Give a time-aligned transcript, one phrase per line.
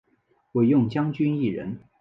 [0.53, 1.77] 惟用将军一人。